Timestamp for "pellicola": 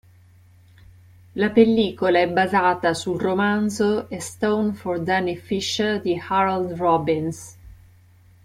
1.51-2.17